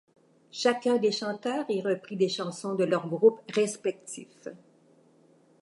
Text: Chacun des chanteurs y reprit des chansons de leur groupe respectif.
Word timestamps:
Chacun 0.51 0.97
des 0.97 1.11
chanteurs 1.11 1.65
y 1.69 1.79
reprit 1.79 2.15
des 2.15 2.27
chansons 2.27 2.73
de 2.73 2.83
leur 2.85 3.07
groupe 3.07 3.39
respectif. 3.51 4.35